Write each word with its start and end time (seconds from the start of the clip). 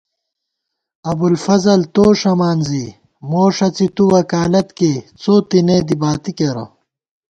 ابُوالفضل 1.11 1.81
تو 1.93 2.03
ݭَمان 2.19 2.59
زی 2.69 2.85
مو 3.29 3.43
ݭڅی 3.55 3.87
تُو 3.95 4.05
وکالت 4.15 4.67
کےڅو 4.77 5.35
تېنےدی 5.49 5.95
باتی 6.01 6.31
کېرہ 6.37 6.65